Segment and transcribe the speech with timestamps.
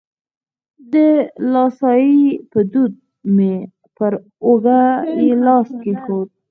[0.93, 0.95] د
[1.39, 2.93] دلاسایي په دود
[3.35, 3.55] مې
[3.97, 4.13] پر
[4.45, 4.81] اوږه
[5.21, 6.29] یې لاس کېښود.